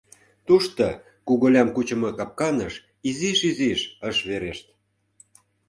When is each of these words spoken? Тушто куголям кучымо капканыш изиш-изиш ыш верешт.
Тушто 0.47 0.83
куголям 1.27 1.69
кучымо 1.75 2.09
капканыш 2.17 2.73
изиш-изиш 3.09 3.81
ыш 4.09 4.17
верешт. 4.29 4.65